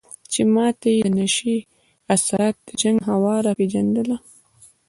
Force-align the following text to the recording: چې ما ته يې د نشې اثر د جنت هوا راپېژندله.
چې 0.31 0.41
ما 0.53 0.67
ته 0.79 0.87
يې 0.95 1.01
د 1.05 1.07
نشې 1.17 1.57
اثر 2.13 2.39
د 2.65 2.69
جنت 2.79 3.01
هوا 3.11 3.35
راپېژندله. 3.45 4.15